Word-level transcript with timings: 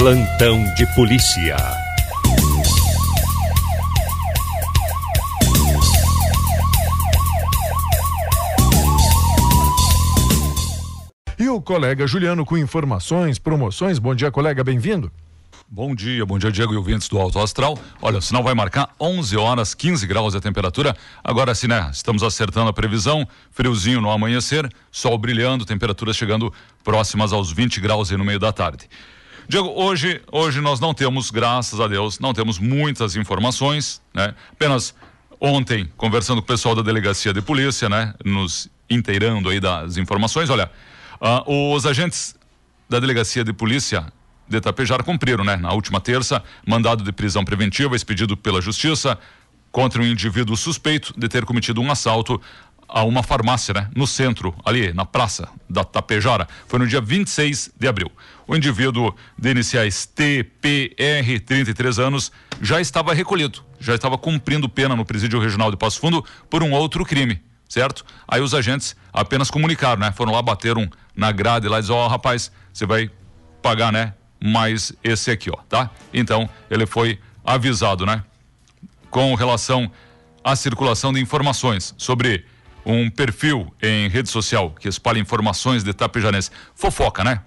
Plantão 0.00 0.64
de 0.76 0.86
polícia. 0.94 1.58
E 11.38 11.46
o 11.50 11.60
colega 11.60 12.06
Juliano 12.06 12.46
com 12.46 12.56
informações, 12.56 13.38
promoções. 13.38 13.98
Bom 13.98 14.14
dia, 14.14 14.30
colega, 14.30 14.64
bem-vindo. 14.64 15.12
Bom 15.68 15.94
dia, 15.94 16.24
bom 16.24 16.38
dia, 16.38 16.50
Diego 16.50 16.72
e 16.72 16.78
ouvintes 16.78 17.06
do 17.06 17.18
Alto 17.18 17.38
Astral. 17.38 17.78
Olha, 18.00 18.20
o 18.20 18.22
sinal 18.22 18.42
vai 18.42 18.54
marcar 18.54 18.94
11 18.98 19.36
horas, 19.36 19.74
15 19.74 20.06
graus 20.06 20.34
a 20.34 20.40
temperatura. 20.40 20.96
Agora 21.22 21.54
sim, 21.54 21.66
né? 21.66 21.90
Estamos 21.92 22.22
acertando 22.22 22.70
a 22.70 22.72
previsão. 22.72 23.28
Friozinho 23.50 24.00
no 24.00 24.10
amanhecer, 24.10 24.66
sol 24.90 25.18
brilhando, 25.18 25.66
temperaturas 25.66 26.16
chegando 26.16 26.50
próximas 26.82 27.34
aos 27.34 27.52
20 27.52 27.82
graus 27.82 28.10
aí 28.10 28.16
no 28.16 28.24
meio 28.24 28.38
da 28.38 28.50
tarde. 28.50 28.88
Diego, 29.50 29.68
hoje, 29.74 30.22
hoje 30.30 30.60
nós 30.60 30.78
não 30.78 30.94
temos, 30.94 31.28
graças 31.28 31.80
a 31.80 31.88
Deus, 31.88 32.20
não 32.20 32.32
temos 32.32 32.60
muitas 32.60 33.16
informações, 33.16 34.00
né? 34.14 34.32
Apenas 34.52 34.94
ontem, 35.40 35.90
conversando 35.96 36.40
com 36.40 36.44
o 36.44 36.46
pessoal 36.46 36.76
da 36.76 36.82
delegacia 36.82 37.32
de 37.32 37.42
polícia, 37.42 37.88
né? 37.88 38.14
Nos 38.24 38.70
inteirando 38.88 39.48
aí 39.48 39.58
das 39.58 39.96
informações. 39.96 40.50
Olha, 40.50 40.70
uh, 41.20 41.74
os 41.74 41.84
agentes 41.84 42.36
da 42.88 43.00
delegacia 43.00 43.42
de 43.42 43.52
polícia 43.52 44.06
de 44.48 44.60
Tapejara 44.60 45.02
cumpriram, 45.02 45.42
né? 45.42 45.56
Na 45.56 45.72
última 45.72 46.00
terça, 46.00 46.40
mandado 46.64 47.02
de 47.02 47.10
prisão 47.10 47.44
preventiva 47.44 47.96
expedido 47.96 48.36
pela 48.36 48.60
Justiça 48.60 49.18
contra 49.72 50.00
um 50.00 50.04
indivíduo 50.04 50.56
suspeito 50.56 51.12
de 51.18 51.28
ter 51.28 51.44
cometido 51.44 51.80
um 51.80 51.90
assalto 51.90 52.40
a 52.92 53.04
uma 53.04 53.22
farmácia, 53.22 53.72
né? 53.72 53.88
No 53.94 54.06
centro, 54.06 54.54
ali 54.64 54.92
na 54.92 55.04
praça 55.04 55.48
da 55.68 55.84
Tapejara. 55.84 56.48
Foi 56.66 56.78
no 56.78 56.86
dia 56.86 57.00
26 57.00 57.70
de 57.78 57.88
abril. 57.88 58.10
O 58.46 58.56
indivíduo 58.56 59.14
de 59.38 59.50
iniciais 59.50 60.06
TPR, 60.06 61.40
33 61.46 61.98
anos, 61.98 62.32
já 62.60 62.80
estava 62.80 63.14
recolhido, 63.14 63.62
já 63.78 63.94
estava 63.94 64.18
cumprindo 64.18 64.68
pena 64.68 64.96
no 64.96 65.04
presídio 65.04 65.38
regional 65.38 65.70
de 65.70 65.76
Passo 65.76 66.00
Fundo 66.00 66.24
por 66.48 66.62
um 66.62 66.72
outro 66.72 67.04
crime, 67.04 67.40
certo? 67.68 68.04
Aí 68.26 68.40
os 68.40 68.54
agentes 68.54 68.96
apenas 69.12 69.50
comunicaram, 69.50 70.00
né? 70.00 70.12
Foram 70.12 70.32
lá, 70.32 70.42
bateram 70.42 70.90
na 71.14 71.30
grade 71.30 71.68
lá 71.68 71.78
e 71.78 71.80
disseram, 71.80 72.00
ó, 72.00 72.06
oh, 72.06 72.08
rapaz, 72.08 72.50
você 72.72 72.84
vai 72.84 73.10
pagar, 73.62 73.92
né? 73.92 74.14
mais 74.42 74.92
esse 75.04 75.30
aqui, 75.30 75.50
ó, 75.50 75.56
tá? 75.68 75.90
Então, 76.12 76.48
ele 76.70 76.86
foi 76.86 77.18
avisado, 77.44 78.06
né? 78.06 78.24
Com 79.10 79.34
relação 79.34 79.90
à 80.42 80.56
circulação 80.56 81.12
de 81.12 81.20
informações 81.20 81.94
sobre 81.98 82.44
um 82.84 83.10
perfil 83.10 83.72
em 83.82 84.08
rede 84.08 84.28
social 84.28 84.74
que 84.78 84.88
espalha 84.88 85.18
informações 85.18 85.82
de 85.84 85.92
Tapejanense. 85.92 86.50
Fofoca, 86.74 87.22
né? 87.24 87.40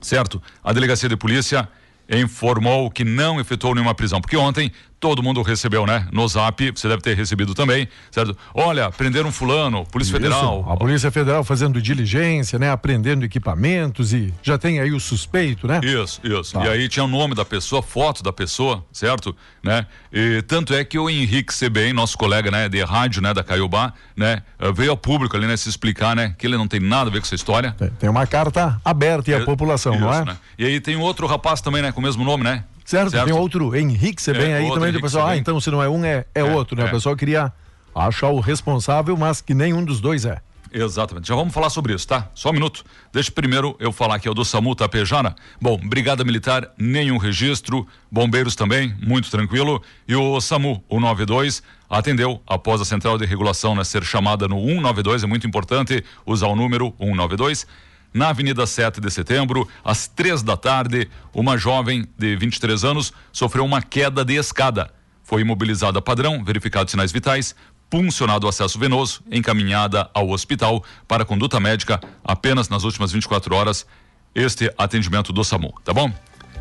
Certo? 0.00 0.42
A 0.62 0.72
delegacia 0.72 1.08
de 1.08 1.16
polícia 1.16 1.68
informou 2.08 2.90
que 2.90 3.04
não 3.04 3.40
efetuou 3.40 3.74
nenhuma 3.74 3.94
prisão, 3.94 4.20
porque 4.20 4.36
ontem 4.36 4.72
todo 5.02 5.20
mundo 5.20 5.42
recebeu, 5.42 5.84
né? 5.84 6.06
No 6.12 6.28
zap, 6.28 6.72
você 6.72 6.88
deve 6.88 7.02
ter 7.02 7.16
recebido 7.16 7.56
também, 7.56 7.88
certo? 8.08 8.38
Olha, 8.54 8.88
prenderam 8.88 9.32
fulano, 9.32 9.84
Polícia 9.86 10.12
Isso, 10.12 10.22
Federal. 10.22 10.64
A 10.70 10.76
Polícia 10.76 11.10
Federal 11.10 11.42
fazendo 11.42 11.82
diligência, 11.82 12.56
né? 12.56 12.70
Aprendendo 12.70 13.24
equipamentos 13.24 14.12
e 14.12 14.32
já 14.44 14.56
tem 14.56 14.78
aí 14.78 14.92
o 14.92 15.00
suspeito, 15.00 15.66
né? 15.66 15.80
Isso, 15.82 16.20
isso. 16.22 16.52
Tá. 16.52 16.64
E 16.64 16.68
aí 16.68 16.88
tinha 16.88 17.04
o 17.04 17.08
nome 17.08 17.34
da 17.34 17.44
pessoa, 17.44 17.82
foto 17.82 18.22
da 18.22 18.32
pessoa, 18.32 18.84
certo? 18.92 19.34
Né? 19.60 19.84
E 20.12 20.40
tanto 20.42 20.72
é 20.72 20.84
que 20.84 20.96
o 20.96 21.10
Henrique 21.10 21.52
Sebem, 21.52 21.92
nosso 21.92 22.16
colega, 22.16 22.48
né, 22.52 22.68
de 22.68 22.80
rádio, 22.84 23.20
né, 23.20 23.34
da 23.34 23.42
Caiobá, 23.42 23.92
né, 24.16 24.42
veio 24.72 24.92
ao 24.92 24.96
público 24.96 25.36
ali, 25.36 25.48
né, 25.48 25.56
se 25.56 25.68
explicar, 25.68 26.14
né, 26.14 26.32
que 26.38 26.46
ele 26.46 26.56
não 26.56 26.68
tem 26.68 26.78
nada 26.78 27.10
a 27.10 27.12
ver 27.12 27.18
com 27.18 27.26
essa 27.26 27.34
história. 27.34 27.74
Tem, 27.76 27.90
tem 27.90 28.08
uma 28.08 28.24
carta 28.24 28.80
aberta 28.84 29.32
e 29.32 29.34
a 29.34 29.44
população, 29.44 29.94
isso, 29.94 30.04
não 30.04 30.14
é? 30.14 30.24
Né? 30.24 30.36
E 30.58 30.64
aí 30.64 30.80
tem 30.80 30.94
outro 30.96 31.26
rapaz 31.26 31.60
também, 31.60 31.82
né, 31.82 31.90
com 31.90 31.98
o 31.98 32.02
mesmo 32.02 32.22
nome, 32.22 32.44
né? 32.44 32.62
Certo, 32.92 33.10
certo? 33.10 33.24
tem 33.24 33.34
outro 33.34 33.74
Henrique 33.74 34.20
você 34.20 34.32
é, 34.32 34.54
aí 34.58 34.70
também, 34.70 34.94
o 34.94 35.00
pessoal, 35.00 35.28
ah, 35.28 35.36
então 35.36 35.58
se 35.58 35.70
não 35.70 35.82
é 35.82 35.88
um, 35.88 36.04
é, 36.04 36.26
é, 36.34 36.40
é 36.40 36.44
outro, 36.44 36.76
né? 36.76 36.82
É. 36.82 36.86
O 36.88 36.90
pessoal 36.90 37.16
queria 37.16 37.50
achar 37.94 38.28
o 38.28 38.38
responsável, 38.38 39.16
mas 39.16 39.40
que 39.40 39.54
nenhum 39.54 39.82
dos 39.82 39.98
dois 39.98 40.26
é. 40.26 40.42
Exatamente. 40.70 41.28
Já 41.28 41.34
vamos 41.34 41.54
falar 41.54 41.70
sobre 41.70 41.94
isso, 41.94 42.06
tá? 42.06 42.30
Só 42.34 42.50
um 42.50 42.52
minuto. 42.52 42.84
Deixa 43.12 43.30
primeiro 43.30 43.76
eu 43.78 43.92
falar 43.92 44.16
aqui, 44.16 44.28
é 44.28 44.30
o 44.30 44.34
do 44.34 44.44
SAMU 44.44 44.74
Tapejara. 44.74 45.34
Bom, 45.60 45.78
Brigada 45.78 46.22
Militar, 46.22 46.70
nenhum 46.78 47.16
registro. 47.16 47.86
Bombeiros 48.10 48.54
também, 48.54 48.94
muito 49.02 49.30
tranquilo. 49.30 49.82
E 50.06 50.14
o 50.14 50.40
SAMU, 50.40 50.82
o 50.88 51.00
92, 51.00 51.62
atendeu 51.88 52.42
após 52.46 52.80
a 52.80 52.86
central 52.86 53.18
de 53.18 53.26
regulação 53.26 53.74
né, 53.74 53.84
ser 53.84 54.02
chamada 54.02 54.48
no 54.48 54.56
192. 54.56 55.22
É 55.22 55.26
muito 55.26 55.46
importante 55.46 56.02
usar 56.26 56.46
o 56.46 56.56
número 56.56 56.94
192 56.98 57.66
na 58.12 58.28
Avenida 58.28 58.66
7 58.66 59.00
de 59.00 59.10
Setembro, 59.10 59.68
às 59.84 60.06
três 60.06 60.42
da 60.42 60.56
tarde, 60.56 61.08
uma 61.32 61.56
jovem 61.56 62.06
de 62.18 62.36
23 62.36 62.84
anos 62.84 63.12
sofreu 63.32 63.64
uma 63.64 63.80
queda 63.80 64.24
de 64.24 64.34
escada. 64.34 64.92
Foi 65.22 65.40
imobilizada 65.42 66.02
padrão, 66.02 66.44
verificados 66.44 66.90
sinais 66.90 67.10
vitais, 67.10 67.54
puncionado 67.88 68.46
o 68.46 68.48
acesso 68.48 68.78
venoso, 68.78 69.22
encaminhada 69.30 70.10
ao 70.14 70.30
hospital 70.30 70.84
para 71.06 71.24
conduta 71.24 71.60
médica 71.60 72.00
apenas 72.24 72.68
nas 72.68 72.84
últimas 72.84 73.12
24 73.12 73.54
horas. 73.54 73.86
Este 74.34 74.72
atendimento 74.78 75.32
do 75.32 75.44
SAMU, 75.44 75.74
tá 75.84 75.92
bom? 75.92 76.10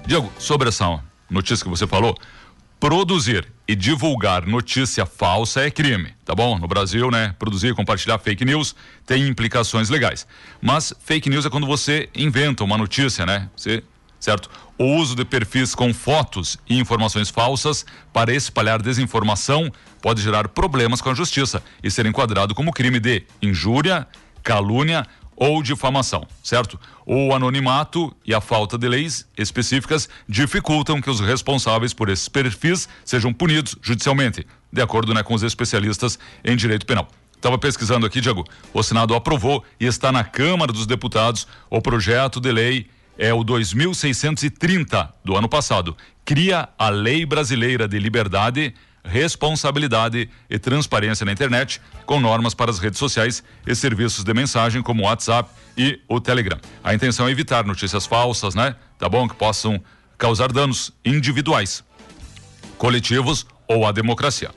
Diego, 0.05 0.31
sobre 0.37 0.69
essa 0.69 0.99
notícia 1.29 1.63
que 1.63 1.69
você 1.69 1.87
falou, 1.87 2.17
produzir 2.81 3.47
e 3.67 3.75
divulgar 3.75 4.47
notícia 4.47 5.05
falsa 5.05 5.61
é 5.61 5.69
crime, 5.69 6.15
tá 6.25 6.33
bom? 6.33 6.57
No 6.57 6.67
Brasil, 6.67 7.11
né? 7.11 7.35
Produzir 7.37 7.67
e 7.67 7.75
compartilhar 7.75 8.17
fake 8.17 8.43
news 8.43 8.75
tem 9.05 9.27
implicações 9.27 9.87
legais. 9.87 10.25
Mas 10.59 10.91
fake 10.99 11.29
news 11.29 11.45
é 11.45 11.49
quando 11.51 11.67
você 11.67 12.09
inventa 12.15 12.63
uma 12.63 12.79
notícia, 12.79 13.23
né? 13.23 13.47
Você, 13.55 13.83
certo? 14.19 14.49
O 14.79 14.95
uso 14.95 15.15
de 15.15 15.23
perfis 15.23 15.75
com 15.75 15.93
fotos 15.93 16.57
e 16.67 16.79
informações 16.79 17.29
falsas 17.29 17.85
para 18.11 18.33
espalhar 18.33 18.81
desinformação 18.81 19.71
pode 20.01 20.19
gerar 20.23 20.47
problemas 20.47 21.01
com 21.01 21.11
a 21.11 21.13
justiça 21.13 21.61
e 21.83 21.91
ser 21.91 22.07
enquadrado 22.07 22.55
como 22.55 22.73
crime 22.73 22.99
de 22.99 23.23
injúria, 23.43 24.07
calúnia 24.41 25.05
ou 25.35 25.63
difamação, 25.63 26.27
certo? 26.43 26.79
O 27.05 27.33
anonimato 27.33 28.15
e 28.25 28.33
a 28.33 28.41
falta 28.41 28.77
de 28.77 28.87
leis 28.87 29.27
específicas 29.37 30.07
dificultam 30.27 31.01
que 31.01 31.09
os 31.09 31.19
responsáveis 31.19 31.93
por 31.93 32.09
esses 32.09 32.29
perfis 32.29 32.87
sejam 33.03 33.33
punidos 33.33 33.75
judicialmente, 33.81 34.45
de 34.71 34.81
acordo 34.81 35.13
né, 35.13 35.23
com 35.23 35.33
os 35.33 35.43
especialistas 35.43 36.19
em 36.43 36.55
direito 36.55 36.85
penal. 36.85 37.07
Estava 37.35 37.57
pesquisando 37.57 38.05
aqui, 38.05 38.21
Diego. 38.21 38.45
O 38.71 38.83
Senado 38.83 39.15
aprovou 39.15 39.63
e 39.79 39.85
está 39.87 40.11
na 40.11 40.23
Câmara 40.23 40.71
dos 40.71 40.85
Deputados 40.85 41.47
o 41.71 41.81
projeto 41.81 42.39
de 42.39 42.51
lei 42.51 42.87
é 43.17 43.33
o 43.33 43.43
2630 43.43 45.13
do 45.23 45.35
ano 45.35 45.49
passado. 45.49 45.97
Cria 46.23 46.69
a 46.77 46.89
Lei 46.89 47.25
Brasileira 47.25 47.87
de 47.87 47.99
Liberdade 47.99 48.73
responsabilidade 49.03 50.29
e 50.49 50.59
transparência 50.59 51.25
na 51.25 51.31
internet, 51.31 51.81
com 52.05 52.19
normas 52.19 52.53
para 52.53 52.71
as 52.71 52.79
redes 52.79 52.99
sociais 52.99 53.43
e 53.65 53.75
serviços 53.75 54.23
de 54.23 54.33
mensagem 54.33 54.81
como 54.81 55.03
o 55.03 55.05
WhatsApp 55.05 55.49
e 55.77 55.99
o 56.07 56.19
Telegram. 56.19 56.59
A 56.83 56.93
intenção 56.93 57.27
é 57.27 57.31
evitar 57.31 57.65
notícias 57.65 58.05
falsas, 58.05 58.55
né? 58.55 58.75
Tá 58.97 59.09
bom? 59.09 59.27
Que 59.27 59.35
possam 59.35 59.81
causar 60.17 60.51
danos 60.51 60.91
individuais, 61.03 61.83
coletivos 62.77 63.45
ou 63.67 63.85
à 63.87 63.91
democracia. 63.91 64.51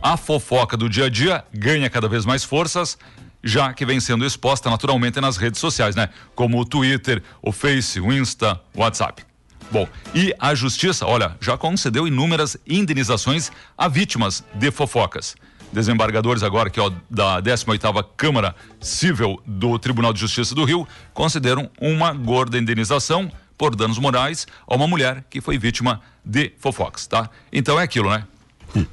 A 0.00 0.16
fofoca 0.16 0.76
do 0.76 0.88
dia 0.88 1.06
a 1.06 1.08
dia 1.08 1.44
ganha 1.52 1.90
cada 1.90 2.08
vez 2.08 2.24
mais 2.24 2.44
forças, 2.44 2.96
já 3.42 3.72
que 3.72 3.84
vem 3.84 3.98
sendo 3.98 4.24
exposta 4.24 4.70
naturalmente 4.70 5.20
nas 5.20 5.36
redes 5.36 5.60
sociais, 5.60 5.96
né? 5.96 6.08
Como 6.34 6.58
o 6.60 6.64
Twitter, 6.64 7.22
o 7.42 7.50
Face, 7.50 8.00
o 8.00 8.12
Insta, 8.12 8.60
o 8.74 8.80
WhatsApp. 8.80 9.27
Bom, 9.70 9.86
e 10.14 10.34
a 10.38 10.54
justiça, 10.54 11.06
olha, 11.06 11.36
já 11.40 11.58
concedeu 11.58 12.06
inúmeras 12.06 12.56
indenizações 12.66 13.50
a 13.76 13.88
vítimas 13.88 14.42
de 14.54 14.70
fofocas. 14.70 15.36
Desembargadores 15.70 16.42
agora 16.42 16.70
que 16.70 16.80
ó, 16.80 16.90
da 17.10 17.42
18ª 17.42 18.04
Câmara 18.16 18.54
Civil 18.80 19.40
do 19.46 19.78
Tribunal 19.78 20.12
de 20.12 20.20
Justiça 20.20 20.54
do 20.54 20.64
Rio 20.64 20.88
concederam 21.12 21.70
uma 21.78 22.14
gorda 22.14 22.56
indenização 22.56 23.30
por 23.58 23.74
danos 23.74 23.98
morais 23.98 24.46
a 24.66 24.74
uma 24.74 24.86
mulher 24.86 25.24
que 25.28 25.40
foi 25.40 25.58
vítima 25.58 26.00
de 26.24 26.52
fofocas, 26.58 27.06
tá? 27.06 27.28
Então 27.52 27.78
é 27.78 27.82
aquilo, 27.82 28.08
né? 28.08 28.24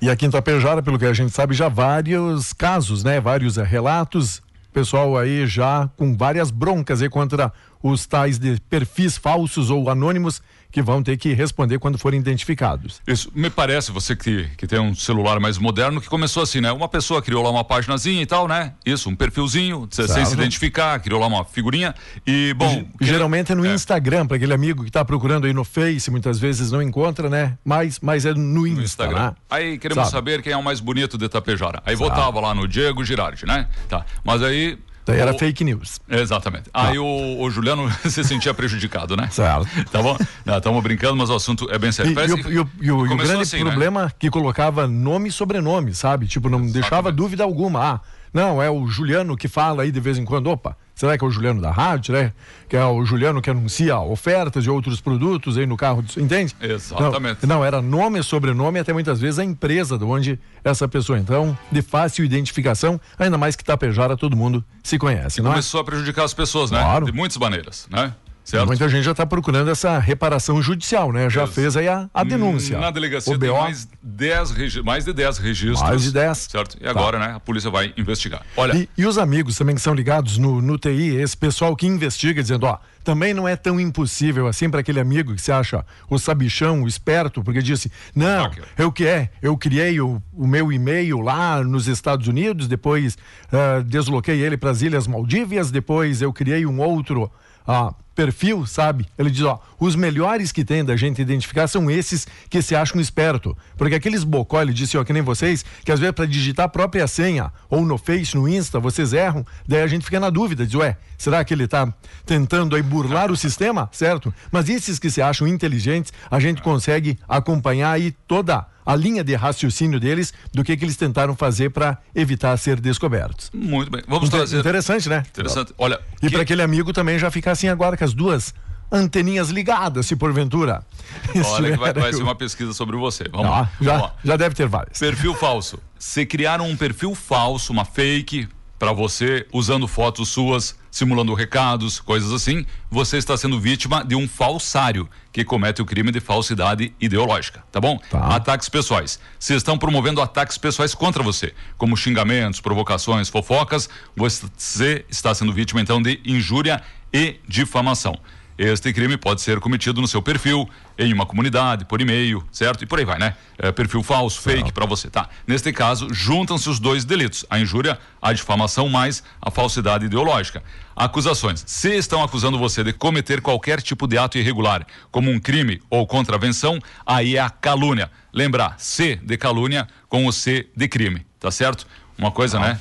E, 0.01 0.09
aqui 0.09 0.25
em 0.25 0.29
Tapejara, 0.29 0.81
pelo 0.81 0.97
que 0.97 1.05
a 1.05 1.13
gente 1.13 1.31
sabe, 1.33 1.53
já 1.53 1.67
vários 1.67 2.53
casos, 2.53 3.03
né? 3.03 3.19
Vários 3.19 3.57
é, 3.57 3.63
relatos, 3.63 4.41
pessoal 4.73 5.17
aí 5.17 5.45
já 5.45 5.89
com 5.95 6.15
várias 6.15 6.51
broncas 6.51 7.01
aí 7.01 7.09
contra 7.09 7.51
os 7.81 8.05
tais 8.05 8.39
de 8.39 8.59
perfis 8.69 9.17
falsos 9.17 9.69
ou 9.69 9.89
anônimos 9.89 10.41
que 10.75 10.81
vão 10.81 11.01
ter 11.01 11.15
que 11.15 11.31
responder 11.31 11.79
quando 11.79 11.97
forem 11.97 12.19
identificados. 12.19 13.01
Isso, 13.07 13.31
me 13.33 13.49
parece, 13.49 13.93
você 13.93 14.13
que, 14.13 14.45
que 14.57 14.67
tem 14.67 14.77
um 14.77 14.93
celular 14.93 15.39
mais 15.39 15.57
moderno, 15.57 16.01
que 16.01 16.09
começou 16.09 16.43
assim, 16.43 16.59
né? 16.59 16.69
Uma 16.69 16.89
pessoa 16.89 17.21
criou 17.21 17.41
lá 17.41 17.49
uma 17.49 17.63
paginazinha 17.63 18.21
e 18.21 18.25
tal, 18.25 18.45
né? 18.45 18.73
Isso, 18.85 19.09
um 19.09 19.15
perfilzinho, 19.15 19.87
certo. 19.89 20.11
sem 20.11 20.25
se 20.25 20.33
identificar, 20.33 20.99
criou 20.99 21.21
lá 21.21 21.27
uma 21.27 21.45
figurinha 21.45 21.95
e, 22.27 22.53
bom... 22.55 22.85
E, 22.99 23.05
geralmente 23.05 23.53
é 23.53 23.55
no 23.55 23.65
é. 23.65 23.73
Instagram, 23.73 24.27
para 24.27 24.35
aquele 24.35 24.53
amigo 24.53 24.83
que 24.83 24.89
está 24.89 25.05
procurando 25.05 25.45
aí 25.45 25.53
no 25.53 25.63
Face, 25.63 26.11
muitas 26.11 26.39
vezes 26.39 26.73
não 26.73 26.81
encontra, 26.81 27.29
né? 27.29 27.57
Mas, 27.63 28.01
mas 28.01 28.25
é 28.25 28.33
no, 28.33 28.67
Insta, 28.67 28.75
no 28.75 28.83
Instagram. 28.83 29.27
Né? 29.27 29.35
Aí 29.49 29.77
queremos 29.77 30.09
Sabe. 30.09 30.17
saber 30.17 30.41
quem 30.41 30.51
é 30.51 30.57
o 30.57 30.63
mais 30.63 30.81
bonito 30.81 31.17
de 31.17 31.29
Tapejara. 31.29 31.81
Aí 31.85 31.95
Sabe. 31.95 32.09
votava 32.09 32.41
lá 32.41 32.53
no 32.53 32.67
Diego 32.67 33.01
Girardi, 33.01 33.45
né? 33.45 33.69
Tá, 33.87 34.05
mas 34.25 34.43
aí 34.43 34.77
Daí 35.05 35.19
era 35.19 35.33
o... 35.33 35.37
fake 35.37 35.63
news. 35.63 35.99
Exatamente. 36.09 36.69
Tá. 36.69 36.89
Aí 36.89 36.97
o, 36.97 37.39
o, 37.39 37.49
Juliano 37.49 37.89
se 38.09 38.23
sentia 38.23 38.53
prejudicado, 38.53 39.15
né? 39.15 39.29
Certo. 39.29 39.67
Tá 39.91 40.01
bom? 40.01 40.17
Estamos 40.45 40.83
brincando, 40.83 41.15
mas 41.15 41.29
o 41.29 41.35
assunto 41.35 41.69
é 41.71 41.77
bem 41.77 41.91
sério. 41.91 42.11
E, 42.11 42.15
Parece, 42.15 42.33
e, 42.33 42.59
o, 42.59 42.69
e 42.81 42.91
o, 42.91 42.99
o 42.99 43.17
grande 43.17 43.43
assim, 43.43 43.63
né? 43.63 43.69
problema 43.69 44.05
né? 44.05 44.11
que 44.17 44.29
colocava 44.29 44.87
nome 44.87 45.29
e 45.29 45.31
sobrenome, 45.31 45.93
sabe? 45.93 46.27
Tipo, 46.27 46.49
não 46.49 46.57
Exatamente. 46.57 46.73
deixava 46.73 47.11
dúvida 47.11 47.43
alguma. 47.43 47.93
Ah, 47.93 47.99
não, 48.33 48.61
é 48.61 48.69
o 48.69 48.87
Juliano 48.87 49.37
que 49.37 49.47
fala 49.47 49.83
aí 49.83 49.91
de 49.91 49.99
vez 49.99 50.17
em 50.17 50.25
quando. 50.25 50.47
Opa, 50.47 50.75
será 50.95 51.17
que 51.17 51.23
é 51.23 51.27
o 51.27 51.29
Juliano 51.29 51.61
da 51.61 51.69
rádio, 51.69 52.13
né? 52.13 52.31
Que 52.69 52.77
é 52.77 52.83
o 52.85 53.05
Juliano 53.05 53.41
que 53.41 53.49
anuncia 53.49 53.99
ofertas 53.99 54.63
de 54.63 54.69
outros 54.69 55.01
produtos 55.01 55.57
aí 55.57 55.65
no 55.65 55.75
carro, 55.77 56.03
entende? 56.17 56.55
Exatamente. 56.59 57.45
Não, 57.45 57.57
não, 57.57 57.65
era 57.65 57.81
nome, 57.81 58.23
sobrenome, 58.23 58.79
até 58.79 58.93
muitas 58.93 59.19
vezes 59.19 59.37
a 59.37 59.43
empresa 59.43 59.97
de 59.97 60.03
onde 60.05 60.39
essa 60.63 60.87
pessoa. 60.87 61.19
Então, 61.19 61.57
de 61.71 61.81
fácil 61.81 62.23
identificação, 62.23 62.99
ainda 63.19 63.37
mais 63.37 63.55
que 63.55 63.63
Tapejara 63.63 64.15
todo 64.15 64.35
mundo 64.35 64.63
se 64.81 64.97
conhece, 64.97 65.41
e 65.41 65.43
não 65.43 65.51
é? 65.51 65.53
começou 65.55 65.79
é? 65.79 65.81
a 65.81 65.85
prejudicar 65.85 66.23
as 66.23 66.33
pessoas, 66.33 66.71
né? 66.71 66.79
Claro. 66.79 67.05
De 67.05 67.11
muitas 67.11 67.37
maneiras, 67.37 67.87
né? 67.91 68.13
Certo? 68.45 68.67
Muita 68.67 68.87
gente 68.87 69.03
já 69.03 69.11
está 69.11 69.25
procurando 69.25 69.71
essa 69.71 69.97
reparação 69.97 70.61
judicial, 70.61 71.11
né? 71.11 71.27
Já 71.31 71.47
fez 71.47 71.75
aí 71.75 71.87
a, 71.87 72.07
a 72.13 72.23
denúncia. 72.23 72.77
Na 72.77 72.91
delegacia 72.91 73.37
tem 73.39 73.51
mais, 73.51 73.87
dez, 74.03 74.75
mais 74.83 75.03
de 75.03 75.13
10 75.13 75.39
registros. 75.39 75.81
Mais 75.81 76.03
de 76.03 76.11
10. 76.11 76.37
Certo? 76.37 76.77
E 76.79 76.83
tá. 76.83 76.91
agora, 76.91 77.17
né, 77.17 77.33
a 77.37 77.39
polícia 77.39 77.71
vai 77.71 77.91
investigar. 77.97 78.43
Olha. 78.55 78.75
E, 78.75 78.87
e, 78.95 79.03
os 79.07 79.17
amigos 79.17 79.57
também 79.57 79.73
que 79.73 79.81
são 79.81 79.95
ligados 79.95 80.37
no, 80.37 80.61
no 80.61 80.77
TI, 80.77 81.15
esse 81.15 81.35
pessoal 81.35 81.75
que 81.75 81.87
investiga, 81.87 82.39
dizendo, 82.39 82.67
ó, 82.67 82.77
também 83.03 83.33
não 83.33 83.47
é 83.47 83.55
tão 83.55 83.79
impossível 83.79 84.45
assim 84.45 84.69
para 84.69 84.81
aquele 84.81 84.99
amigo 84.99 85.33
que 85.33 85.41
se 85.41 85.51
acha 85.51 85.83
o 86.07 86.19
sabichão, 86.19 86.83
o 86.83 86.87
esperto, 86.87 87.43
porque 87.43 87.63
disse: 87.63 87.91
não, 88.13 88.45
okay. 88.45 88.63
eu 88.77 88.91
que 88.91 89.07
é, 89.07 89.31
eu 89.41 89.57
criei 89.57 89.99
o, 89.99 90.21
o 90.31 90.45
meu 90.45 90.71
e-mail 90.71 91.19
lá 91.19 91.63
nos 91.63 91.87
Estados 91.87 92.27
Unidos, 92.27 92.67
depois 92.67 93.17
uh, 93.51 93.83
desloquei 93.83 94.39
ele 94.39 94.55
para 94.55 94.69
as 94.69 94.83
Ilhas 94.83 95.07
Maldívias, 95.07 95.71
depois 95.71 96.21
eu 96.21 96.31
criei 96.31 96.63
um 96.67 96.79
outro. 96.79 97.31
Uh, 97.67 98.04
perfil, 98.15 98.65
sabe? 98.65 99.05
Ele 99.17 99.29
diz, 99.29 99.43
ó, 99.43 99.61
os 99.79 99.95
melhores 99.95 100.51
que 100.51 100.63
tem 100.63 100.83
da 100.83 100.95
gente 100.95 101.21
identificar 101.21 101.67
são 101.67 101.91
esses 101.91 102.25
que 102.49 102.61
se 102.61 102.75
acham 102.75 102.99
esperto. 102.99 103.55
Porque 103.77 103.95
aqueles 103.95 104.23
bocó, 104.23 104.61
ele 104.61 104.73
disse, 104.73 104.97
ó, 104.97 105.03
que 105.03 105.13
nem 105.13 105.21
vocês, 105.21 105.65
que 105.83 105.91
às 105.91 105.99
vezes 105.99 106.15
para 106.15 106.25
digitar 106.25 106.65
a 106.65 106.69
própria 106.69 107.05
senha, 107.07 107.51
ou 107.69 107.85
no 107.85 107.97
Face, 107.97 108.35
no 108.35 108.47
Insta, 108.47 108.79
vocês 108.79 109.13
erram, 109.13 109.45
daí 109.67 109.81
a 109.81 109.87
gente 109.87 110.05
fica 110.05 110.19
na 110.19 110.29
dúvida, 110.29 110.65
diz, 110.65 110.75
ué, 110.75 110.97
será 111.17 111.43
que 111.43 111.53
ele 111.53 111.67
tá 111.67 111.93
tentando 112.25 112.75
aí 112.75 112.81
burlar 112.81 113.31
o 113.31 113.35
sistema? 113.35 113.89
Certo? 113.91 114.33
Mas 114.51 114.69
esses 114.69 114.97
que 114.97 115.11
se 115.11 115.21
acham 115.21 115.47
inteligentes, 115.47 116.13
a 116.31 116.39
gente 116.39 116.61
consegue 116.61 117.19
acompanhar 117.27 117.91
aí 117.91 118.11
toda 118.27 118.65
a 118.85 118.95
linha 118.95 119.23
de 119.23 119.33
raciocínio 119.33 119.99
deles 119.99 120.33
do 120.53 120.63
que, 120.63 120.77
que 120.77 120.85
eles 120.85 120.95
tentaram 120.95 121.35
fazer 121.35 121.71
para 121.71 121.97
evitar 122.13 122.55
ser 122.57 122.79
descobertos. 122.79 123.49
Muito 123.53 123.89
bem. 123.89 124.03
Vamos 124.07 124.27
Inter 124.27 124.41
trazer. 124.41 124.59
Interessante, 124.59 125.09
né? 125.09 125.25
Interessante. 125.27 125.73
Olha. 125.77 125.99
E 126.21 126.27
que... 126.27 126.29
para 126.29 126.43
aquele 126.43 126.61
amigo 126.61 126.93
também 126.93 127.17
já 127.17 127.31
ficar 127.31 127.51
assim 127.51 127.67
agora 127.67 127.97
as 128.05 128.13
duas 128.13 128.53
anteninhas 128.91 129.49
ligadas, 129.49 130.05
se 130.05 130.15
porventura. 130.15 130.85
Olha 131.45 131.71
que 131.71 131.77
vai, 131.77 131.93
vai 131.93 132.13
ser 132.13 132.23
uma 132.23 132.35
pesquisa 132.35 132.73
sobre 132.73 132.95
você. 132.95 133.25
Vamos, 133.29 133.47
ah, 133.47 133.49
lá. 133.49 133.71
Já, 133.81 133.91
Vamos 133.91 134.07
lá. 134.07 134.15
já 134.23 134.37
deve 134.37 134.55
ter 134.55 134.67
várias. 134.67 134.97
Perfil 134.97 135.33
falso. 135.33 135.79
Se 135.99 136.25
criaram 136.25 136.67
um 136.69 136.77
perfil 136.77 137.13
falso, 137.13 137.73
uma 137.73 137.83
fake, 137.83 138.47
para 138.77 138.93
você, 138.93 139.47
usando 139.51 139.87
fotos 139.87 140.29
suas, 140.29 140.77
simulando 140.95 141.33
recados, 141.33 141.99
coisas 141.99 142.31
assim, 142.31 142.65
você 142.89 143.17
está 143.17 143.35
sendo 143.35 143.59
vítima 143.59 144.01
de 144.01 144.15
um 144.15 144.29
falsário 144.29 145.09
que 145.29 145.43
comete 145.43 145.81
o 145.81 145.85
crime 145.85 146.09
de 146.09 146.21
falsidade 146.21 146.93
ideológica, 147.01 147.61
tá 147.69 147.81
bom? 147.81 147.99
Tá. 148.09 148.33
Ataques 148.33 148.69
pessoais. 148.69 149.19
Se 149.37 149.53
estão 149.53 149.77
promovendo 149.77 150.21
ataques 150.21 150.57
pessoais 150.57 150.95
contra 150.95 151.21
você, 151.21 151.53
como 151.77 151.97
xingamentos, 151.97 152.61
provocações, 152.61 153.27
fofocas, 153.27 153.89
você 154.15 155.03
está 155.09 155.35
sendo 155.35 155.51
vítima 155.51 155.81
então 155.81 156.01
de 156.01 156.21
injúria 156.23 156.81
e 157.13 157.41
difamação. 157.45 158.17
Este 158.57 158.93
crime 158.93 159.17
pode 159.17 159.41
ser 159.41 159.59
cometido 159.59 159.99
no 159.99 160.07
seu 160.07 160.21
perfil, 160.21 160.69
em 160.97 161.11
uma 161.11 161.25
comunidade, 161.25 161.83
por 161.83 161.99
e-mail, 161.99 162.41
certo? 162.51 162.83
E 162.83 162.87
por 162.87 162.99
aí 162.99 163.05
vai, 163.05 163.19
né? 163.19 163.35
É, 163.57 163.69
perfil 163.71 164.01
falso, 164.01 164.39
fake 164.39 164.71
para 164.71 164.85
você, 164.85 165.09
tá? 165.09 165.27
Neste 165.45 165.73
caso, 165.73 166.07
juntam-se 166.13 166.69
os 166.69 166.79
dois 166.79 167.03
delitos: 167.03 167.45
a 167.49 167.59
injúria, 167.59 167.99
a 168.21 168.31
difamação, 168.31 168.87
mais 168.87 169.21
a 169.41 169.51
falsidade 169.51 170.05
ideológica. 170.05 170.63
Acusações. 170.95 171.63
Se 171.67 171.93
estão 171.95 172.23
acusando 172.23 172.57
você 172.57 172.81
de 172.81 172.93
cometer 172.93 173.41
qualquer 173.41 173.81
tipo 173.81 174.07
de 174.07 174.17
ato 174.17 174.37
irregular, 174.37 174.87
como 175.11 175.29
um 175.29 175.39
crime 175.39 175.81
ou 175.89 176.07
contravenção, 176.07 176.79
aí 177.05 177.35
é 177.35 177.41
a 177.41 177.49
calúnia. 177.49 178.09
Lembrar, 178.31 178.75
C 178.77 179.17
de 179.21 179.37
calúnia 179.37 179.87
com 180.07 180.25
o 180.25 180.31
C 180.31 180.69
de 180.75 180.87
crime, 180.87 181.25
tá 181.39 181.51
certo? 181.51 181.85
Uma 182.17 182.31
coisa, 182.31 182.57
né? 182.57 182.79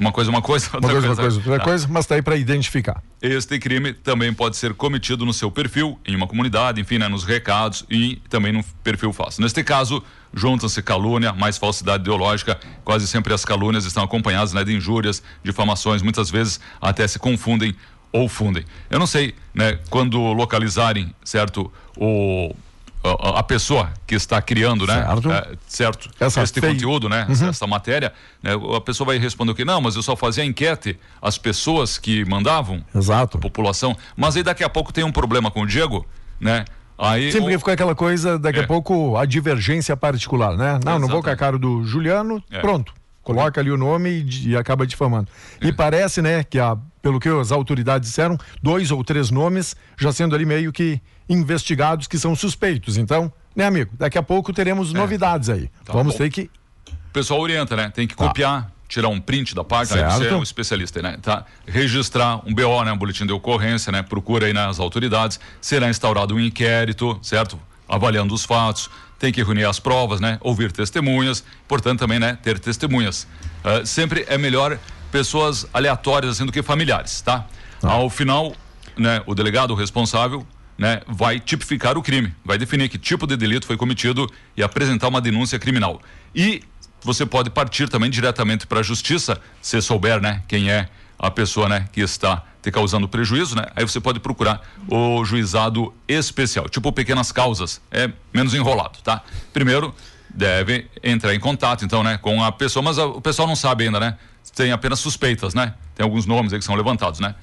Uma 0.00 0.12
coisa, 0.12 0.30
uma 0.30 0.40
coisa, 0.40 0.66
outra 0.72 0.78
uma 0.78 0.92
coisa, 0.92 1.06
coisa. 1.06 1.20
Uma 1.20 1.22
coisa, 1.22 1.36
outra 1.36 1.58
tá. 1.58 1.64
coisa, 1.64 1.88
mas 1.90 2.04
está 2.06 2.14
aí 2.14 2.22
para 2.22 2.36
identificar. 2.36 3.02
Este 3.20 3.58
crime 3.58 3.92
também 3.92 4.32
pode 4.32 4.56
ser 4.56 4.72
cometido 4.72 5.26
no 5.26 5.32
seu 5.34 5.50
perfil, 5.50 6.00
em 6.06 6.16
uma 6.16 6.26
comunidade, 6.26 6.80
enfim, 6.80 6.96
né, 6.96 7.06
nos 7.06 7.22
recados 7.22 7.84
e 7.90 8.16
também 8.30 8.50
no 8.50 8.64
perfil 8.82 9.12
falso. 9.12 9.42
Neste 9.42 9.62
caso, 9.62 10.02
juntam-se 10.32 10.82
calúnia, 10.82 11.34
mais 11.34 11.58
falsidade 11.58 12.02
ideológica. 12.02 12.58
Quase 12.82 13.06
sempre 13.06 13.34
as 13.34 13.44
calúnias 13.44 13.84
estão 13.84 14.02
acompanhadas 14.02 14.54
né, 14.54 14.64
de 14.64 14.74
injúrias, 14.74 15.22
difamações, 15.44 16.00
muitas 16.00 16.30
vezes 16.30 16.58
até 16.80 17.06
se 17.06 17.18
confundem 17.18 17.74
ou 18.10 18.26
fundem. 18.26 18.64
Eu 18.88 18.98
não 18.98 19.06
sei, 19.06 19.34
né, 19.52 19.78
quando 19.90 20.18
localizarem, 20.32 21.14
certo, 21.22 21.70
o 21.94 22.54
a, 23.02 23.42
pessoa 23.42 23.90
que 24.06 24.14
está 24.14 24.40
criando, 24.42 24.86
né? 24.86 25.04
Certo. 25.04 25.32
É, 25.32 25.48
certo. 25.66 26.10
Essa 26.20 26.42
este 26.42 26.60
fei... 26.60 26.72
conteúdo, 26.72 27.08
né? 27.08 27.26
Uhum. 27.28 27.48
Essa, 27.48 27.66
matéria, 27.66 28.12
né? 28.42 28.52
a 28.76 28.80
pessoa 28.80 29.06
vai 29.06 29.18
responder 29.18 29.52
o 29.52 29.54
que? 29.54 29.64
Não, 29.64 29.80
mas 29.80 29.96
eu 29.96 30.02
só 30.02 30.14
fazia 30.14 30.44
enquete 30.44 30.98
as 31.20 31.38
pessoas 31.38 31.96
que 31.96 32.24
mandavam. 32.26 32.84
Exato. 32.94 33.38
A 33.38 33.40
população. 33.40 33.96
Mas 34.16 34.36
aí 34.36 34.42
daqui 34.42 34.62
a 34.62 34.68
pouco 34.68 34.92
tem 34.92 35.04
um 35.04 35.12
problema 35.12 35.50
com 35.50 35.62
o 35.62 35.66
Diego, 35.66 36.06
né? 36.38 36.64
Aí, 36.98 37.32
Sempre 37.32 37.56
o... 37.56 37.58
ficou 37.58 37.72
aquela 37.72 37.94
coisa, 37.94 38.38
daqui 38.38 38.58
é. 38.58 38.64
a 38.64 38.66
pouco, 38.66 39.16
a 39.16 39.24
divergência 39.24 39.96
particular, 39.96 40.54
né? 40.56 40.78
Não, 40.84 40.98
não 40.98 41.08
vou 41.08 41.22
com 41.22 41.30
a 41.30 41.36
cara 41.36 41.58
do 41.58 41.82
Juliano, 41.82 42.42
é. 42.50 42.60
pronto. 42.60 42.92
Coloca 43.22 43.60
ali 43.60 43.70
o 43.70 43.76
nome 43.76 44.10
e, 44.10 44.48
e 44.48 44.56
acaba 44.56 44.86
difamando. 44.86 45.28
É. 45.60 45.68
E 45.68 45.72
parece, 45.72 46.20
né, 46.20 46.44
que 46.44 46.58
a, 46.58 46.76
pelo 47.00 47.18
que 47.18 47.28
as 47.28 47.52
autoridades 47.52 48.08
disseram, 48.08 48.36
dois 48.62 48.90
ou 48.90 49.02
três 49.02 49.30
nomes 49.30 49.74
já 49.96 50.12
sendo 50.12 50.34
ali 50.34 50.44
meio 50.44 50.72
que 50.72 51.00
investigados 51.30 52.08
que 52.08 52.18
são 52.18 52.34
suspeitos. 52.34 52.98
Então, 52.98 53.32
né, 53.54 53.64
amigo? 53.64 53.92
Daqui 53.96 54.18
a 54.18 54.22
pouco 54.22 54.52
teremos 54.52 54.92
é. 54.92 54.98
novidades 54.98 55.48
aí. 55.48 55.70
Tá 55.84 55.92
Vamos 55.92 56.14
bom. 56.14 56.18
ter 56.18 56.30
que. 56.30 56.50
O 56.88 57.12
pessoal 57.12 57.40
orienta, 57.40 57.76
né? 57.76 57.88
Tem 57.88 58.06
que 58.06 58.16
tá. 58.16 58.26
copiar, 58.26 58.70
tirar 58.88 59.08
um 59.08 59.20
print 59.20 59.54
da 59.54 59.64
página, 59.64 60.06
aí 60.06 60.18
você 60.18 60.28
é 60.28 60.36
um 60.36 60.42
especialista, 60.42 61.00
né? 61.00 61.16
Tá? 61.22 61.44
Registrar 61.66 62.42
um 62.44 62.52
BO, 62.52 62.84
né? 62.84 62.92
Um 62.92 62.98
boletim 62.98 63.24
de 63.24 63.32
ocorrência, 63.32 63.92
né? 63.92 64.02
Procura 64.02 64.46
aí 64.46 64.52
nas 64.52 64.80
autoridades. 64.80 65.38
Será 65.60 65.88
instaurado 65.88 66.34
um 66.34 66.40
inquérito, 66.40 67.18
certo? 67.22 67.58
Avaliando 67.88 68.34
os 68.34 68.44
fatos. 68.44 68.90
Tem 69.18 69.32
que 69.32 69.42
reunir 69.42 69.64
as 69.64 69.78
provas, 69.78 70.20
né? 70.20 70.38
Ouvir 70.40 70.72
testemunhas. 70.72 71.44
Portanto, 71.68 72.00
também, 72.00 72.18
né? 72.18 72.38
Ter 72.42 72.58
testemunhas. 72.58 73.26
Uh, 73.64 73.86
sempre 73.86 74.24
é 74.28 74.38
melhor 74.38 74.78
pessoas 75.12 75.66
aleatórias 75.72 76.32
assim 76.32 76.46
do 76.46 76.52
que 76.52 76.62
familiares, 76.62 77.20
tá? 77.20 77.44
tá? 77.80 77.90
Ao 77.90 78.08
final, 78.08 78.54
né? 78.96 79.22
O 79.26 79.34
delegado, 79.34 79.72
o 79.72 79.74
responsável, 79.74 80.46
né, 80.80 81.02
vai 81.06 81.38
tipificar 81.38 81.98
o 81.98 82.02
crime, 82.02 82.34
vai 82.42 82.56
definir 82.56 82.88
que 82.88 82.96
tipo 82.96 83.26
de 83.26 83.36
delito 83.36 83.66
foi 83.66 83.76
cometido 83.76 84.26
e 84.56 84.62
apresentar 84.62 85.08
uma 85.08 85.20
denúncia 85.20 85.58
criminal. 85.58 86.00
E 86.34 86.62
você 87.02 87.26
pode 87.26 87.50
partir 87.50 87.86
também 87.86 88.08
diretamente 88.08 88.66
para 88.66 88.80
a 88.80 88.82
justiça, 88.82 89.38
se 89.60 89.78
souber, 89.82 90.22
né, 90.22 90.42
quem 90.48 90.70
é 90.70 90.88
a 91.18 91.30
pessoa, 91.30 91.68
né, 91.68 91.86
que 91.92 92.00
está 92.00 92.42
te 92.62 92.70
causando 92.70 93.06
prejuízo, 93.06 93.54
né? 93.56 93.66
Aí 93.76 93.86
você 93.86 94.00
pode 94.00 94.20
procurar 94.20 94.60
o 94.88 95.22
juizado 95.22 95.92
especial, 96.08 96.66
tipo 96.66 96.90
pequenas 96.92 97.30
causas, 97.30 97.78
é 97.90 98.10
menos 98.32 98.54
enrolado, 98.54 99.00
tá? 99.02 99.22
Primeiro 99.52 99.94
deve 100.30 100.86
entrar 101.02 101.34
em 101.34 101.40
contato, 101.40 101.84
então, 101.84 102.02
né, 102.02 102.16
com 102.16 102.42
a 102.42 102.50
pessoa, 102.50 102.82
mas 102.82 102.98
a, 102.98 103.04
o 103.04 103.20
pessoal 103.20 103.46
não 103.46 103.56
sabe 103.56 103.84
ainda, 103.84 104.00
né? 104.00 104.16
Tem 104.54 104.72
apenas 104.72 104.98
suspeitas, 104.98 105.52
né? 105.52 105.74
Tem 105.94 106.04
alguns 106.04 106.24
nomes 106.24 106.54
aí 106.54 106.58
que 106.58 106.64
são 106.64 106.74
levantados, 106.74 107.20
né? 107.20 107.34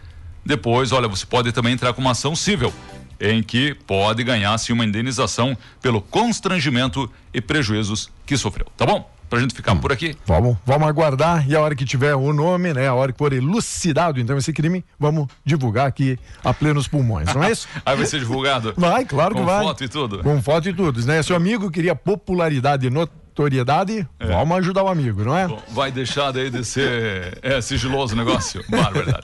Depois, 0.43 0.91
olha, 0.91 1.07
você 1.07 1.25
pode 1.25 1.51
também 1.51 1.73
entrar 1.73 1.93
com 1.93 2.01
uma 2.01 2.11
ação 2.11 2.35
civil 2.35 2.73
em 3.19 3.41
que 3.41 3.73
pode 3.85 4.23
ganhar-se 4.23 4.71
uma 4.71 4.85
indenização 4.85 5.57
pelo 5.81 6.01
constrangimento 6.01 7.09
e 7.33 7.41
prejuízos 7.41 8.09
que 8.25 8.37
sofreu. 8.37 8.67
Tá 8.75 8.85
bom? 8.85 9.09
Pra 9.29 9.39
gente 9.39 9.53
ficar 9.53 9.73
hum. 9.73 9.79
por 9.79 9.91
aqui. 9.91 10.15
Vamos, 10.25 10.57
vamos 10.65 10.87
aguardar 10.87 11.49
e 11.49 11.55
a 11.55 11.59
hora 11.59 11.75
que 11.75 11.83
tiver 11.83 12.15
o 12.15 12.31
nome, 12.31 12.73
né? 12.73 12.87
A 12.87 12.93
hora 12.93 13.11
que 13.11 13.17
for 13.17 13.33
elucidado 13.33 14.21
então 14.21 14.37
esse 14.37 14.53
crime, 14.53 14.85
vamos 14.97 15.27
divulgar 15.43 15.85
aqui 15.85 16.17
a 16.43 16.53
plenos 16.53 16.87
pulmões, 16.87 17.33
não 17.33 17.43
é 17.43 17.51
isso? 17.51 17.67
Aí 17.85 17.97
vai 17.97 18.05
ser 18.05 18.19
divulgado? 18.19 18.73
Vai, 18.77 19.03
claro 19.03 19.35
que 19.35 19.41
vai. 19.41 19.59
Com 19.59 19.67
foto 19.67 19.83
e 19.83 19.89
tudo? 19.89 20.23
Com 20.23 20.41
foto 20.41 20.69
e 20.69 20.73
tudo, 20.73 21.05
né? 21.05 21.21
Seu 21.23 21.35
amigo 21.35 21.69
queria 21.69 21.93
popularidade 21.93 22.89
no 22.89 23.05
notoriedade, 23.37 24.07
é. 24.19 24.25
vamos 24.25 24.57
ajudar 24.57 24.83
o 24.83 24.87
amigo, 24.87 25.23
não 25.23 25.37
é? 25.37 25.47
Bom, 25.47 25.61
vai 25.69 25.91
deixar 25.91 26.31
daí 26.31 26.49
de 26.49 26.65
ser 26.65 27.37
é, 27.43 27.61
sigiloso 27.61 28.15
o 28.15 28.17
negócio? 28.17 28.63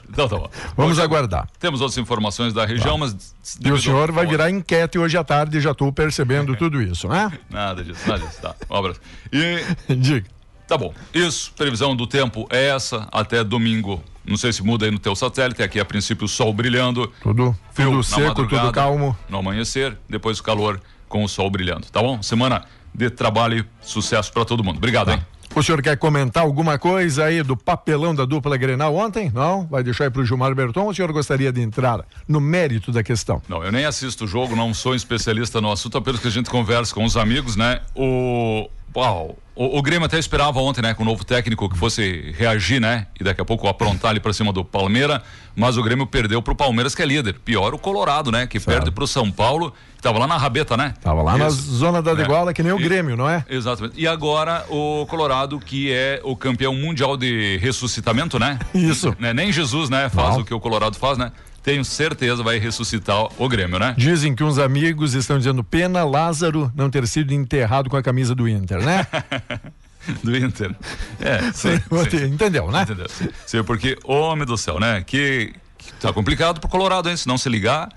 Então 0.08 0.28
tá 0.28 0.36
bom. 0.36 0.50
Vamos 0.76 0.98
aguardar. 0.98 1.48
Temos 1.58 1.80
outras 1.80 1.98
informações 1.98 2.52
da 2.52 2.64
região, 2.64 2.92
tá. 2.92 2.98
mas. 2.98 3.34
E 3.64 3.70
o 3.72 3.78
senhor 3.78 4.12
vai 4.12 4.26
virar 4.26 4.50
enquete 4.50 4.98
hoje 4.98 5.16
à 5.16 5.24
tarde, 5.24 5.60
já 5.60 5.72
estou 5.72 5.92
percebendo 5.92 6.54
tudo 6.56 6.80
isso, 6.80 7.08
né? 7.08 7.32
Nada 7.50 7.82
disso, 7.82 8.08
nada 8.08 8.24
disso. 8.24 8.40
Tá. 8.40 8.54
Um 8.70 8.76
abraço. 8.76 9.00
E. 9.32 9.64
Diga. 9.94 10.26
Tá 10.68 10.78
bom. 10.78 10.94
Isso, 11.12 11.52
previsão 11.56 11.96
do 11.96 12.06
tempo 12.06 12.46
é 12.50 12.68
essa 12.68 13.08
até 13.12 13.44
domingo 13.44 14.02
Não 14.24 14.36
sei 14.36 14.52
se 14.52 14.62
muda 14.62 14.86
aí 14.86 14.90
no 14.90 14.98
teu 14.98 15.14
satélite, 15.14 15.62
aqui 15.62 15.80
a 15.80 15.84
princípio 15.84 16.24
o 16.24 16.28
sol 16.28 16.52
brilhando. 16.54 17.12
Tudo, 17.22 17.56
tudo 17.74 18.02
seco, 18.02 18.46
tudo 18.46 18.72
calmo. 18.72 19.16
No 19.28 19.38
amanhecer, 19.38 19.96
depois 20.08 20.38
o 20.38 20.42
calor 20.42 20.80
com 21.08 21.24
o 21.24 21.28
sol 21.28 21.50
brilhando, 21.50 21.86
tá 21.90 22.00
bom? 22.00 22.22
Semana 22.22 22.64
de 22.94 23.10
trabalho 23.10 23.58
e 23.58 23.86
sucesso 23.86 24.32
para 24.32 24.44
todo 24.44 24.62
mundo. 24.62 24.76
Obrigado, 24.76 25.06
tá. 25.06 25.14
hein? 25.14 25.22
O 25.54 25.62
senhor 25.62 25.80
quer 25.80 25.96
comentar 25.96 26.42
alguma 26.42 26.78
coisa 26.78 27.26
aí 27.26 27.40
do 27.40 27.56
papelão 27.56 28.12
da 28.12 28.24
dupla 28.24 28.56
Grenal 28.56 28.92
ontem? 28.96 29.30
Não? 29.32 29.64
Vai 29.66 29.84
deixar 29.84 30.04
aí 30.04 30.10
para 30.10 30.20
o 30.20 30.24
Gilmar 30.24 30.52
Berton 30.52 30.82
ou 30.82 30.90
o 30.90 30.94
senhor 30.94 31.12
gostaria 31.12 31.52
de 31.52 31.60
entrar 31.60 32.04
no 32.26 32.40
mérito 32.40 32.90
da 32.90 33.04
questão? 33.04 33.40
Não, 33.48 33.62
eu 33.62 33.70
nem 33.70 33.84
assisto 33.84 34.24
o 34.24 34.26
jogo, 34.26 34.56
não 34.56 34.74
sou 34.74 34.96
especialista 34.96 35.60
no 35.60 35.70
assunto, 35.70 35.96
apenas 35.96 36.20
que 36.20 36.26
a 36.26 36.30
gente 36.30 36.50
conversa 36.50 36.92
com 36.92 37.04
os 37.04 37.16
amigos, 37.16 37.54
né? 37.54 37.80
O. 37.94 38.68
Uau, 38.96 39.36
o, 39.56 39.78
o, 39.78 39.82
Grêmio 39.82 40.06
até 40.06 40.18
esperava 40.18 40.60
ontem, 40.60 40.80
né, 40.80 40.94
com 40.94 41.02
o 41.02 41.06
novo 41.06 41.24
técnico 41.24 41.68
que 41.68 41.76
fosse 41.76 42.32
reagir, 42.36 42.80
né, 42.80 43.08
e 43.18 43.24
daqui 43.24 43.40
a 43.40 43.44
pouco 43.44 43.66
aprontar 43.66 44.12
ali 44.12 44.20
para 44.20 44.32
cima 44.32 44.52
do 44.52 44.64
Palmeiras, 44.64 45.20
mas 45.56 45.76
o 45.76 45.82
Grêmio 45.82 46.06
perdeu 46.06 46.40
pro 46.40 46.54
Palmeiras 46.54 46.94
que 46.94 47.02
é 47.02 47.06
líder. 47.06 47.40
Pior 47.44 47.74
o 47.74 47.78
Colorado, 47.78 48.30
né, 48.30 48.46
que 48.46 48.60
certo. 48.60 48.76
perde 48.76 48.90
pro 48.92 49.04
São 49.04 49.32
Paulo, 49.32 49.72
tava 50.04 50.18
lá 50.18 50.26
na 50.26 50.36
rabeta, 50.36 50.76
né? 50.76 50.94
Tava 51.00 51.22
lá 51.22 51.32
Isso. 51.32 51.42
na 51.42 51.50
zona 51.50 52.02
da 52.02 52.14
degola, 52.14 52.50
é. 52.50 52.54
que 52.54 52.62
nem 52.62 52.72
o 52.72 52.78
Grêmio, 52.78 53.16
não 53.16 53.28
é? 53.28 53.44
Exatamente. 53.48 53.98
E 53.98 54.06
agora 54.06 54.64
o 54.68 55.06
Colorado, 55.06 55.58
que 55.58 55.90
é 55.90 56.20
o 56.22 56.36
campeão 56.36 56.74
mundial 56.74 57.16
de 57.16 57.56
ressuscitamento, 57.56 58.38
né? 58.38 58.58
Isso. 58.74 59.16
Né? 59.18 59.32
Nem 59.32 59.50
Jesus, 59.50 59.88
né, 59.88 60.10
faz 60.10 60.34
não. 60.34 60.42
o 60.42 60.44
que 60.44 60.52
o 60.52 60.60
Colorado 60.60 60.96
faz, 60.96 61.16
né? 61.16 61.32
tenho 61.62 61.82
certeza 61.82 62.42
vai 62.42 62.58
ressuscitar 62.58 63.26
o 63.38 63.48
Grêmio, 63.48 63.78
né? 63.78 63.94
Dizem 63.96 64.34
que 64.34 64.44
uns 64.44 64.58
amigos 64.58 65.14
estão 65.14 65.38
dizendo 65.38 65.64
pena 65.64 66.04
Lázaro 66.04 66.70
não 66.76 66.90
ter 66.90 67.06
sido 67.06 67.32
enterrado 67.32 67.88
com 67.88 67.96
a 67.96 68.02
camisa 68.02 68.34
do 68.34 68.46
Inter, 68.46 68.84
né? 68.84 69.06
do 70.22 70.36
Inter. 70.36 70.76
É, 71.18 71.40
sim, 71.56 71.80
sim. 72.10 72.24
entendeu, 72.26 72.70
né? 72.70 72.82
Entendeu. 72.82 73.06
Sim, 73.46 73.64
porque, 73.64 73.96
homem 74.04 74.44
do 74.44 74.58
céu, 74.58 74.78
né? 74.78 75.02
Que, 75.06 75.54
que 75.78 75.90
tá 75.94 76.12
complicado 76.12 76.60
pro 76.60 76.68
Colorado, 76.68 77.08
hein? 77.08 77.16
Se 77.16 77.26
não 77.26 77.38
se 77.38 77.48
ligar, 77.48 77.88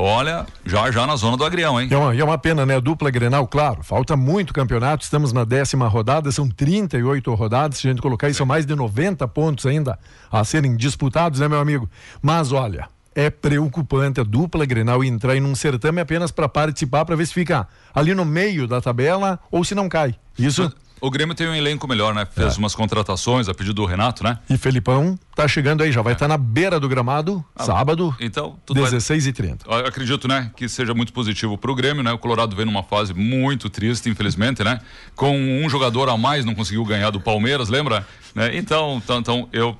Olha, 0.00 0.46
já 0.64 0.92
já 0.92 1.04
na 1.08 1.16
zona 1.16 1.36
do 1.36 1.44
agrião, 1.44 1.80
hein? 1.80 1.88
É 1.90 1.96
uma, 1.96 2.14
é 2.14 2.22
uma 2.22 2.38
pena, 2.38 2.64
né? 2.64 2.80
Dupla 2.80 3.10
Grenal, 3.10 3.48
claro. 3.48 3.82
Falta 3.82 4.16
muito 4.16 4.54
campeonato, 4.54 5.02
estamos 5.02 5.32
na 5.32 5.42
décima 5.42 5.88
rodada, 5.88 6.30
são 6.30 6.48
38 6.48 7.34
rodadas. 7.34 7.78
Se 7.78 7.88
a 7.88 7.90
gente 7.90 8.00
colocar 8.00 8.28
isso, 8.28 8.38
são 8.38 8.46
mais 8.46 8.64
de 8.64 8.76
90 8.76 9.26
pontos 9.26 9.66
ainda 9.66 9.98
a 10.30 10.44
serem 10.44 10.76
disputados, 10.76 11.40
né, 11.40 11.48
meu 11.48 11.58
amigo? 11.58 11.90
Mas 12.22 12.52
olha, 12.52 12.88
é 13.12 13.28
preocupante 13.28 14.20
a 14.20 14.22
dupla 14.22 14.64
Grenal 14.64 15.02
entrar 15.02 15.34
em 15.34 15.42
um 15.42 15.56
certame 15.56 16.00
apenas 16.00 16.30
para 16.30 16.48
participar, 16.48 17.04
para 17.04 17.16
ver 17.16 17.26
se 17.26 17.34
fica 17.34 17.66
ali 17.92 18.14
no 18.14 18.24
meio 18.24 18.68
da 18.68 18.80
tabela 18.80 19.40
ou 19.50 19.64
se 19.64 19.74
não 19.74 19.88
cai. 19.88 20.14
Isso. 20.38 20.72
O 21.00 21.10
Grêmio 21.10 21.34
tem 21.34 21.48
um 21.48 21.54
elenco 21.54 21.86
melhor, 21.86 22.14
né? 22.14 22.26
Fez 22.26 22.56
é. 22.56 22.58
umas 22.58 22.74
contratações 22.74 23.48
a 23.48 23.54
pedido 23.54 23.74
do 23.74 23.84
Renato, 23.84 24.24
né? 24.24 24.38
E 24.48 24.56
Felipão 24.56 25.18
tá 25.34 25.46
chegando 25.46 25.82
aí, 25.82 25.92
já 25.92 26.02
vai 26.02 26.14
estar 26.14 26.24
é. 26.24 26.28
tá 26.28 26.34
na 26.34 26.38
beira 26.38 26.80
do 26.80 26.88
gramado, 26.88 27.44
ah, 27.54 27.64
sábado, 27.64 28.14
então, 28.18 28.58
16 28.68 29.24
vai... 29.24 29.30
e 29.30 29.32
30 29.32 29.86
Acredito, 29.86 30.26
né, 30.26 30.50
que 30.56 30.68
seja 30.68 30.92
muito 30.94 31.12
positivo 31.12 31.56
para 31.56 31.70
o 31.70 31.74
Grêmio, 31.74 32.02
né? 32.02 32.12
O 32.12 32.18
Colorado 32.18 32.56
vem 32.56 32.66
numa 32.66 32.82
fase 32.82 33.14
muito 33.14 33.70
triste, 33.70 34.08
infelizmente, 34.08 34.64
né? 34.64 34.80
Com 35.14 35.36
um 35.36 35.68
jogador 35.68 36.08
a 36.08 36.16
mais 36.16 36.44
não 36.44 36.54
conseguiu 36.54 36.84
ganhar 36.84 37.10
do 37.10 37.20
Palmeiras, 37.20 37.68
lembra? 37.68 38.06
Né? 38.34 38.56
Então, 38.56 39.02
então, 39.06 39.48
eu 39.52 39.76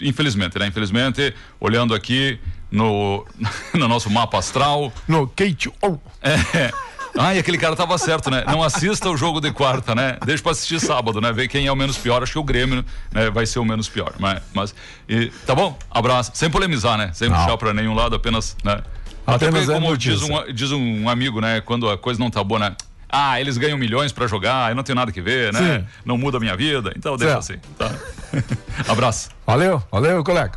infelizmente, 0.00 0.58
né? 0.58 0.66
Infelizmente, 0.66 1.34
olhando 1.58 1.94
aqui 1.94 2.38
no, 2.70 3.26
no 3.74 3.88
nosso 3.88 4.10
mapa 4.10 4.38
astral. 4.38 4.92
No 5.06 5.26
Kate. 5.26 5.70
É. 6.22 6.70
Ah, 7.16 7.34
e 7.34 7.38
aquele 7.38 7.58
cara 7.58 7.74
tava 7.74 7.96
certo, 7.98 8.30
né? 8.30 8.44
Não 8.46 8.62
assista 8.62 9.08
o 9.08 9.16
jogo 9.16 9.40
de 9.40 9.50
quarta, 9.52 9.94
né? 9.94 10.16
Deixa 10.24 10.42
pra 10.42 10.52
assistir 10.52 10.80
sábado, 10.80 11.20
né? 11.20 11.32
Ver 11.32 11.48
quem 11.48 11.66
é 11.66 11.72
o 11.72 11.76
menos 11.76 11.98
pior. 11.98 12.22
Acho 12.22 12.32
que 12.32 12.38
o 12.38 12.44
Grêmio 12.44 12.84
né, 13.12 13.30
vai 13.30 13.46
ser 13.46 13.58
o 13.58 13.64
menos 13.64 13.88
pior. 13.88 14.14
Mas, 14.18 14.42
mas 14.54 14.74
e, 15.08 15.26
tá 15.46 15.54
bom? 15.54 15.76
Abraço. 15.90 16.30
Sem 16.34 16.50
polemizar, 16.50 16.96
né? 16.96 17.10
Sem 17.12 17.28
não. 17.28 17.36
puxar 17.36 17.56
pra 17.56 17.74
nenhum 17.74 17.94
lado, 17.94 18.14
apenas, 18.14 18.56
né? 18.64 18.80
Apenas 19.26 19.64
Até 19.64 19.74
como 19.74 19.92
é 19.92 19.96
diz, 19.96 20.22
um, 20.22 20.52
diz 20.52 20.72
um 20.72 21.08
amigo, 21.08 21.40
né? 21.40 21.60
Quando 21.60 21.88
a 21.90 21.98
coisa 21.98 22.18
não 22.18 22.30
tá 22.30 22.42
boa, 22.42 22.60
né? 22.60 22.76
Ah, 23.12 23.40
eles 23.40 23.58
ganham 23.58 23.76
milhões 23.76 24.12
para 24.12 24.26
jogar, 24.28 24.70
eu 24.70 24.76
não 24.76 24.84
tenho 24.84 24.94
nada 24.94 25.10
que 25.10 25.20
ver, 25.20 25.52
né? 25.52 25.80
Sim. 25.80 25.86
Não 26.04 26.16
muda 26.16 26.36
a 26.36 26.40
minha 26.40 26.56
vida. 26.56 26.92
Então 26.96 27.16
deixa 27.16 27.42
certo. 27.42 27.60
assim, 27.62 27.74
tá? 27.76 27.92
Abraço. 28.88 29.30
Valeu, 29.44 29.82
valeu, 29.90 30.22
colega. 30.22 30.52